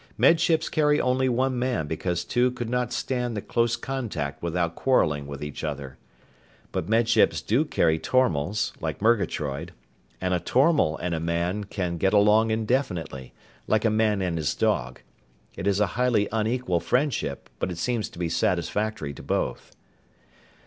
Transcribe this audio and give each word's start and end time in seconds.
Med 0.17 0.39
Ships 0.39 0.67
carry 0.67 0.99
only 0.99 1.29
one 1.29 1.59
man 1.59 1.85
because 1.85 2.25
two 2.25 2.49
could 2.49 2.71
not 2.71 2.91
stand 2.91 3.37
the 3.37 3.39
close 3.41 3.75
contact 3.75 4.41
without 4.41 4.73
quarreling 4.73 5.27
with 5.27 5.43
each 5.43 5.63
other. 5.63 5.99
But 6.71 6.89
Med 6.89 7.07
Ships 7.07 7.39
do 7.39 7.63
carry 7.65 7.99
tormals, 7.99 8.71
like 8.81 8.99
Murgatroyd, 8.99 9.73
and 10.19 10.33
a 10.33 10.39
tormal 10.39 10.97
and 10.99 11.13
a 11.13 11.19
man 11.19 11.65
can 11.65 11.97
get 11.99 12.15
along 12.15 12.49
indefinitely, 12.49 13.35
like 13.67 13.85
a 13.85 13.91
man 13.91 14.23
and 14.23 14.39
a 14.39 14.55
dog. 14.57 15.01
It 15.55 15.67
is 15.67 15.79
a 15.79 15.85
highly 15.93 16.27
unequal 16.31 16.79
friendship, 16.79 17.47
but 17.59 17.69
it 17.69 17.77
seems 17.77 18.09
to 18.09 18.17
be 18.17 18.27
satisfactory 18.27 19.13
to 19.13 19.21
both. 19.21 19.71